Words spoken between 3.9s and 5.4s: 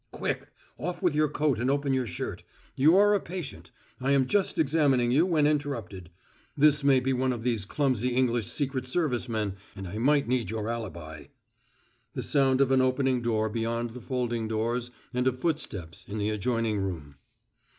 I am just examining you